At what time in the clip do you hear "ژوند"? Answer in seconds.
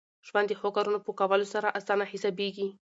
0.27-0.47